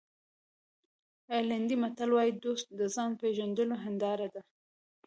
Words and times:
آیرلېنډي 1.33 1.75
متل 1.83 2.09
وایي 2.13 2.31
دوست 2.43 2.67
د 2.79 2.81
ځان 2.95 3.11
پېژندلو 3.21 3.75
هنداره 3.83 4.27
ده. 4.33 4.41